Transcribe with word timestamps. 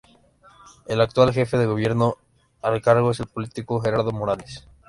El 0.87 0.99
actual 0.99 1.31
jefe 1.31 1.59
de 1.59 1.67
gobierno 1.67 2.15
al 2.63 2.81
cargo 2.81 3.11
es 3.11 3.19
el 3.19 3.27
político 3.27 3.79
Gerardo 3.81 4.11
Morales. 4.11 4.67